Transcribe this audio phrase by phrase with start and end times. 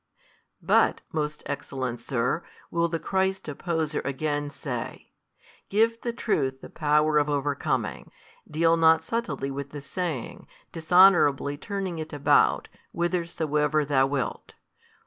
[0.63, 5.11] But, most excellent sir, will the Christ opposer again say,
[5.69, 8.09] give the truth the power of overcoming:
[8.49, 14.55] deal not subtilly with the saying, dishonourably turning it about, whithersoever thou wilt.